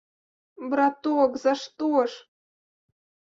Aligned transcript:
Браток, 0.71 1.31
за 1.45 1.53
што 1.63 1.91
ж? 2.13 2.17